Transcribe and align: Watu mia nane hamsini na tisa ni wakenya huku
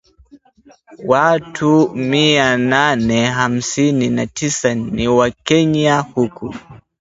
Watu 1.05 1.89
mia 1.95 2.57
nane 2.57 3.25
hamsini 3.25 4.09
na 4.09 4.27
tisa 4.27 4.75
ni 4.75 5.07
wakenya 5.07 5.99
huku 6.01 6.55